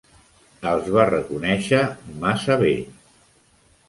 Els 0.69 0.87
va 0.95 1.03
reconèixer 1.09 1.81
massa 2.23 2.57
bé. 2.65 2.73